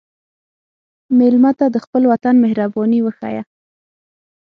[1.17, 3.43] مېلمه ته د خپل وطن مهرباني وښیه.